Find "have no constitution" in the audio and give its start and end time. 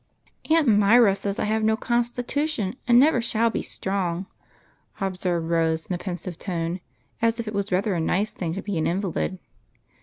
1.43-2.75